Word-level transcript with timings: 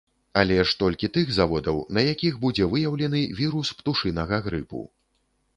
Але 0.39 0.55
ж 0.59 0.71
толькі 0.83 1.09
тых 1.17 1.27
заводаў, 1.35 1.77
на 1.97 2.05
якіх 2.13 2.41
будзе 2.45 2.69
выяўлены 2.73 3.21
вірус 3.41 3.73
птушынага 3.83 4.35
грыпу. 4.49 4.83